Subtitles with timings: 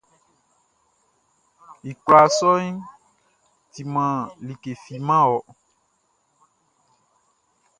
[1.89, 2.67] I kwlaa sɔʼn
[3.73, 4.15] timan
[4.47, 5.39] like fi man wɔ.